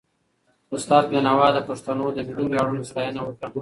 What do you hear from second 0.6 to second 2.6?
استاد بينوا د پښتنو د ملي